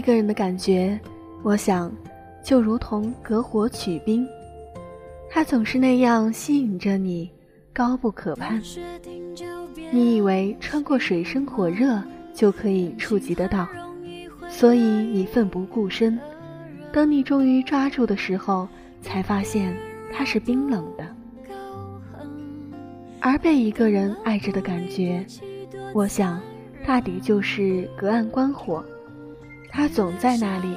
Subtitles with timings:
[0.00, 0.98] 一个人的感觉，
[1.42, 1.92] 我想，
[2.42, 4.26] 就如同隔火取冰，
[5.30, 7.30] 它总是那样吸引着你，
[7.70, 8.58] 高不可攀。
[9.90, 13.68] 你以为穿过水深火热就可以触及得到，
[14.48, 16.18] 所以你奋不顾身。
[16.90, 18.66] 等你终于抓住的时候，
[19.02, 19.76] 才发现
[20.10, 21.06] 它是冰冷的。
[23.20, 25.22] 而被一个人爱着的感觉，
[25.92, 26.40] 我想，
[26.86, 28.82] 大抵就是隔岸观火。
[29.72, 30.74] 他总在那里，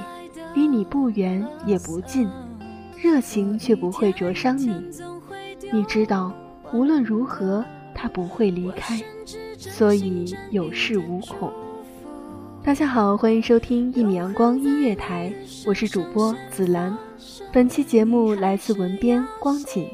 [0.53, 2.30] 离你不远也不近，
[3.02, 4.73] 热情却不会灼伤你。
[5.72, 6.31] 你知道，
[6.72, 9.02] 无论如何他不会离开，
[9.58, 11.52] 所以有恃无恐。
[12.64, 15.33] 大家好，欢迎收听一米阳光音乐台，
[15.66, 16.95] 我是主播紫兰。
[17.52, 19.87] 本期节目来自文编光景。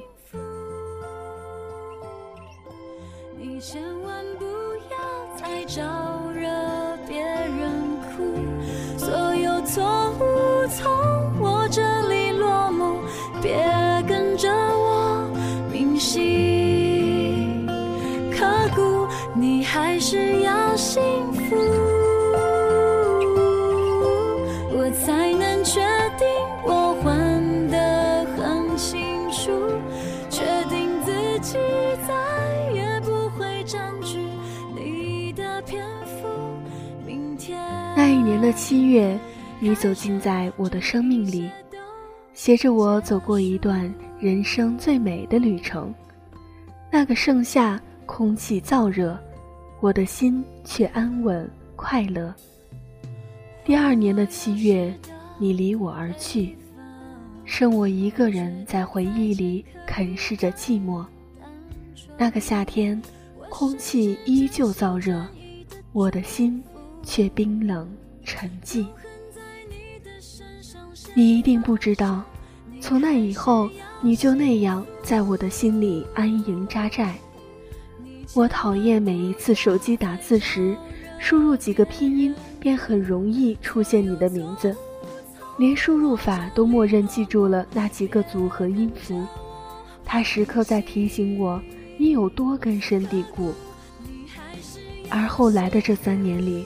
[19.36, 21.02] 你还是要幸
[21.34, 21.56] 福，
[24.72, 25.80] 我才能确
[26.18, 26.28] 定
[26.66, 29.00] 我还得很清
[29.32, 29.52] 楚，
[30.30, 31.58] 确定自己
[32.08, 34.20] 再也不会占据
[34.76, 36.28] 你的篇幅。
[37.06, 37.58] 明天
[37.96, 39.18] 那一年的七月，
[39.60, 41.50] 你走进在我的生命里，
[42.34, 45.94] 携着我走过一段人生最美的旅程。
[46.92, 47.80] 那个盛夏，
[48.12, 49.16] 空气燥热，
[49.80, 52.34] 我的心却安稳快乐。
[53.64, 54.92] 第二年的七月，
[55.38, 56.58] 你离我而去，
[57.46, 61.06] 剩我一个人在回忆里啃噬着寂寞。
[62.18, 63.00] 那个夏天，
[63.48, 65.24] 空气依旧燥热，
[65.94, 66.62] 我的心
[67.04, 67.88] 却冰冷
[68.26, 68.88] 沉寂。
[71.14, 72.24] 你一定不知道，
[72.82, 73.70] 从那以后，
[74.02, 77.16] 你就那样在我的心里安营扎寨。
[78.36, 80.78] 我讨厌每一次手机打字时，
[81.18, 84.76] 输入几个拼音便很容易出现你的名字，
[85.58, 89.26] 连输入法都默认记住了那几个组合音符。
[90.06, 91.62] 它时刻在提醒我
[91.98, 93.52] 你有多根深蒂固。
[95.10, 96.66] 而后来的这三年里，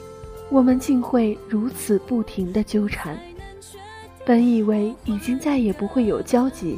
[0.50, 3.18] 我们竟会如此不停的纠缠。
[4.26, 6.76] 本以为已经再也不会有交集，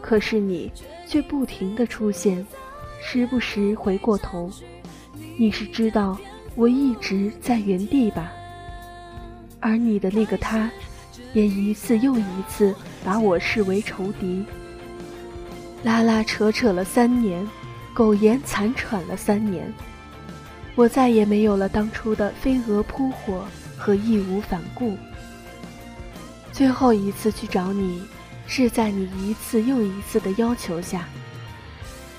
[0.00, 0.72] 可是你
[1.06, 2.46] 却不停的出现，
[3.00, 4.50] 时不时回过头。
[5.36, 6.18] 你是知道
[6.54, 8.32] 我一直在原地吧？
[9.60, 10.70] 而你的那个他，
[11.32, 14.44] 也一次又一次把我视为仇敌。
[15.82, 17.46] 拉拉扯扯了三年，
[17.94, 19.72] 苟延残喘了三年，
[20.74, 23.44] 我再也没有了当初的飞蛾扑火
[23.76, 24.96] 和义无反顾。
[26.52, 28.02] 最后一次去找你，
[28.46, 31.08] 是在你一次又一次的要求下。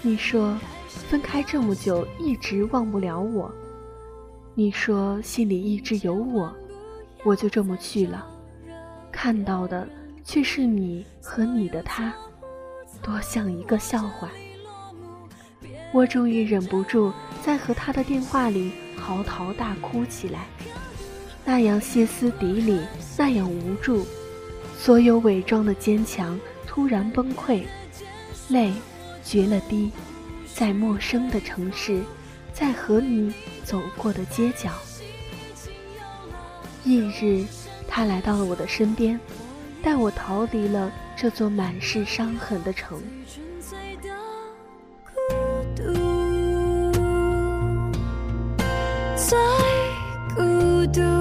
[0.01, 0.57] 你说，
[0.87, 3.53] 分开这么久，一直忘不了我。
[4.55, 6.53] 你说心里一直有我，
[7.25, 8.25] 我就这么去了。
[9.11, 9.87] 看到的
[10.23, 12.13] 却是你和你的他，
[13.01, 14.29] 多像一个笑话。
[15.91, 17.11] 我终于忍不住
[17.43, 20.47] 在和他的电话里嚎啕大哭起来，
[21.43, 22.79] 那样歇斯底里，
[23.17, 24.05] 那样无助。
[24.77, 27.63] 所有伪装的坚强突然崩溃，
[28.47, 28.71] 泪
[29.29, 29.91] 决了堤，
[30.55, 32.01] 在陌生的城市，
[32.51, 33.31] 在和你
[33.63, 34.71] 走过的街角。
[36.83, 37.45] 翌日，
[37.87, 39.19] 他来到了我的身边，
[39.83, 42.99] 带我逃离了这座满是伤痕的城。
[50.35, 51.18] 孤独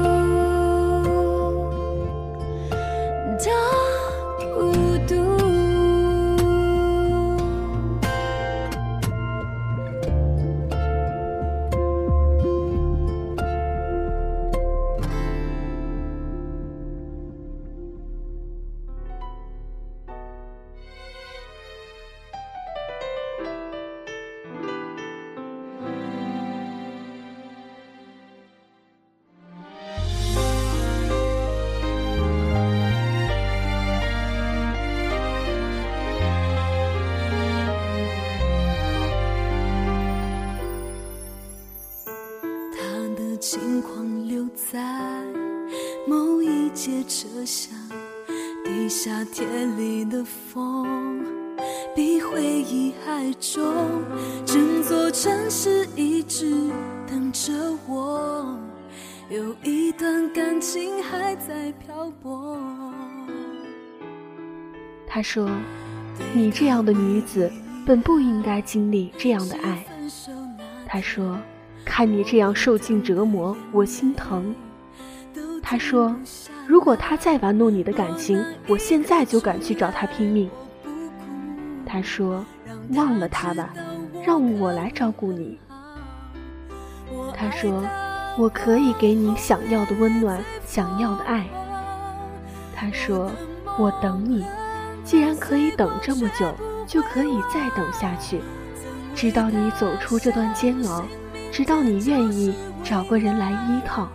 [49.01, 51.25] 夏天里的风，
[51.95, 53.63] 比回忆还重。
[54.45, 56.69] 整座城市一直
[57.07, 57.53] 等着
[57.87, 58.59] 我，
[59.31, 62.59] 有一段感情还在漂泊。
[65.07, 65.49] 他说
[66.35, 67.49] ：“你这样的女子，
[67.87, 69.87] 本不应该经历这样的爱。”
[70.89, 71.39] 他说
[71.87, 74.53] ：“看你这样受尽折磨，我心疼。”
[75.63, 76.13] 他说。
[76.69, 80.51] 如果他再玩弄你的感情，我现在就敢去找他拼命。
[81.87, 82.45] 他说
[82.93, 83.73] ：“忘了他吧，
[84.23, 85.59] 让我来照顾你。”
[87.35, 87.83] 他说
[88.37, 91.47] ：“我可以给你想要的温暖，想要的爱。”
[92.77, 93.31] 他说
[93.81, 94.45] ：“我等你，
[95.03, 96.55] 既然可以等这么久，
[96.87, 98.43] 就可以再等下去，
[99.15, 101.03] 直到你走出这段煎熬，
[101.51, 102.55] 直到你愿意
[102.85, 104.07] 找个人来依靠。”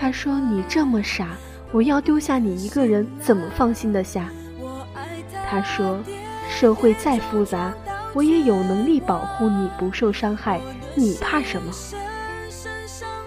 [0.00, 1.36] 他说：“你这么傻，
[1.72, 4.30] 我要丢下你一个人，怎么放心得下？”
[5.46, 6.00] 他说
[6.48, 7.70] ：“社会再复杂，
[8.14, 10.58] 我也有能力保护你不受伤害，
[10.94, 11.70] 你怕什么？”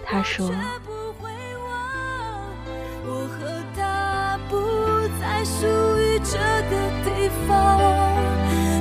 [0.04, 0.50] 他说
[3.06, 3.46] ：“我和
[3.78, 4.58] 他不
[5.22, 5.68] 再属
[6.00, 6.40] 于这
[6.72, 6.76] 个
[7.06, 7.80] 地方，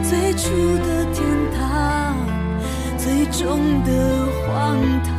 [0.02, 0.48] 最初
[0.78, 1.22] 的天
[1.58, 2.16] 堂，
[2.96, 5.12] 最终的荒唐。”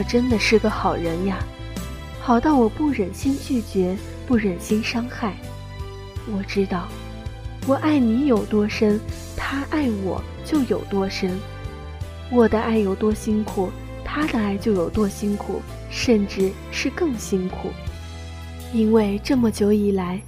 [0.00, 1.38] 可真的是个好人呀，
[2.22, 3.94] 好到我不忍心拒绝，
[4.26, 5.34] 不忍心伤害。
[6.34, 6.88] 我知道，
[7.66, 8.98] 我爱你有多深，
[9.36, 11.38] 他爱我就有多深。
[12.30, 13.70] 我的爱有多辛苦，
[14.02, 15.60] 他的爱就有多辛苦，
[15.90, 17.68] 甚至是更辛苦。
[18.72, 20.18] 因为这么久以来，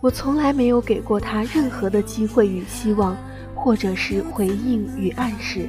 [0.00, 3.16] 我从来没有给过他任何的机会与希望，
[3.54, 5.68] 或者是回应与暗示。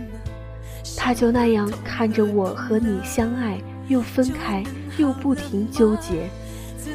[0.98, 4.64] 他就那样看着我和你相爱，又分开，
[4.98, 6.30] 又不停纠结，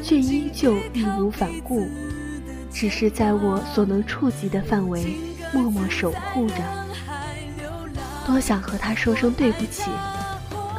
[0.03, 1.87] 却依旧义无反顾，
[2.71, 5.17] 只是在我所能触及的范围
[5.53, 6.55] 默默守护着。
[8.25, 9.89] 多想和他说声对不起，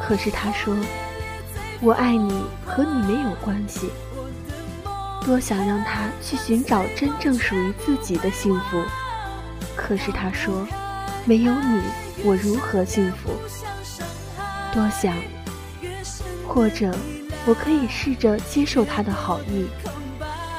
[0.01, 0.75] 可是他说
[1.81, 3.89] 我爱你和你没有关系。
[5.25, 8.81] 多想让他去寻找真正属于自己的幸福，
[9.75, 10.67] 可是他说
[11.29, 11.83] 没有你。
[12.23, 13.29] 我如何幸福？
[14.73, 15.15] 多想，
[16.47, 16.91] 或者
[17.45, 19.67] 我可以试着接受他的好意，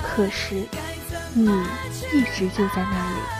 [0.01, 0.55] 可是
[1.35, 1.51] 你
[2.13, 3.40] 一直就在那里。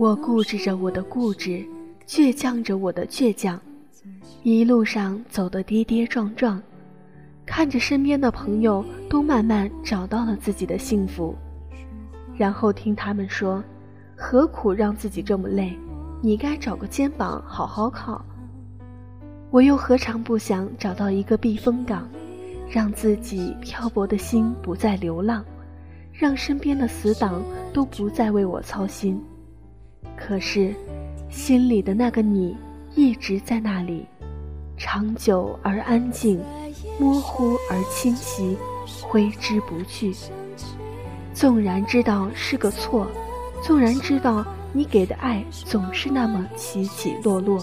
[0.00, 1.62] 我固执着我的固执，
[2.06, 3.60] 倔强着我的倔强，
[4.42, 6.58] 一路上走得跌跌撞撞，
[7.44, 11.36] 看着身边的朋友都慢慢找到了自己的幸福，
[12.34, 13.62] 然后听他们说
[14.16, 15.78] ：“何苦让自己这么累？
[16.22, 18.24] 你该找个肩膀好好靠。”
[19.52, 22.08] 我又何尝不想找到一个避风港，
[22.70, 25.44] 让自己漂泊的心不再流浪，
[26.10, 29.22] 让身边的死党都不再为我操心。
[30.20, 30.74] 可是，
[31.30, 32.54] 心里的那个你
[32.94, 34.06] 一直在那里，
[34.76, 36.38] 长久而安静，
[36.98, 38.56] 模糊而清晰，
[39.02, 40.14] 挥之不去。
[41.32, 43.06] 纵然知道是个错，
[43.62, 47.58] 纵然知道你给的爱总是那么起起落落，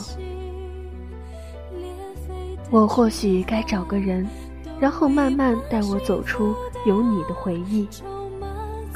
[2.71, 4.27] 我或许该找个人，
[4.79, 7.87] 然后慢慢带我走出有你的回忆。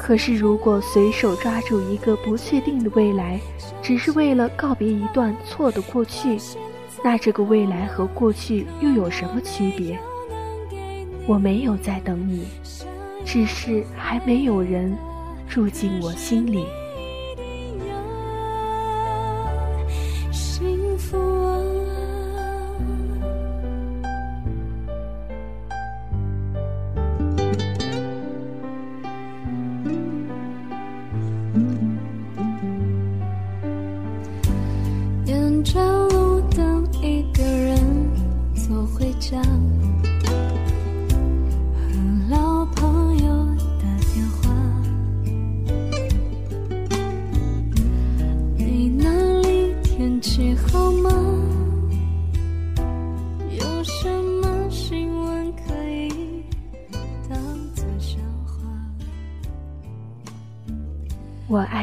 [0.02, 3.40] 可是，如果随手抓住一个不确定的未来，
[3.80, 6.36] 只是为了告别一段错的过去，
[7.04, 9.96] 那这个未来和过去又有什么区别？
[11.24, 12.48] 我没有在等你，
[13.24, 14.92] 只是还没有人
[15.48, 16.66] 住进我心里。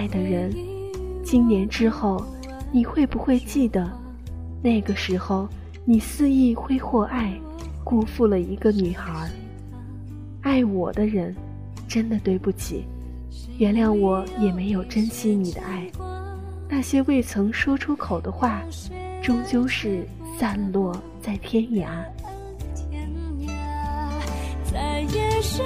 [0.10, 0.54] 的人，
[1.24, 2.24] 今年之后，
[2.72, 3.90] 你会不会记得？
[4.62, 5.48] 那个时候，
[5.86, 7.34] 你肆意挥霍爱，
[7.84, 9.30] 辜负了一个女孩。
[10.42, 11.36] 爱我的人，
[11.88, 12.86] 真的对不起，
[13.58, 15.90] 原谅我也没有珍惜你的爱。
[16.68, 18.62] 那些未曾说出口的话，
[19.22, 20.06] 终究是
[20.38, 21.88] 散落在天涯。
[22.76, 23.10] 天
[23.48, 23.52] 涯，
[24.72, 25.66] 在夜深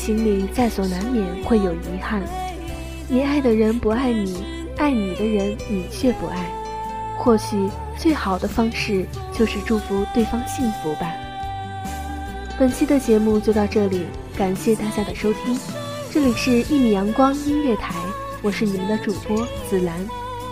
[0.00, 2.22] 情里在所难免会有遗憾，
[3.06, 4.42] 你爱的人不爱你，
[4.78, 6.50] 爱你的人你却不爱。
[7.18, 11.12] 或许最好的方式就是祝福对方幸福吧。
[12.58, 15.58] 本期的节目就到这里，感谢大家的收听。
[16.10, 17.94] 这里是一米阳光音乐台，
[18.40, 19.94] 我是你们的主播紫兰，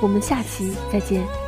[0.02, 1.47] 我们下期再见。